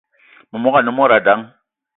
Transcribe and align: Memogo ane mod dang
Memogo 0.51 0.77
ane 0.79 0.91
mod 0.97 1.11
dang 1.25 1.43